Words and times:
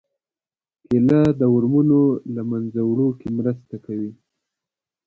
کېله 0.87 1.21
د 1.39 1.41
ورمونو 1.53 2.01
له 2.35 2.41
منځه 2.49 2.81
وړو 2.85 3.09
کې 3.19 3.27
مرسته 3.37 3.75
کوي. 3.85 4.11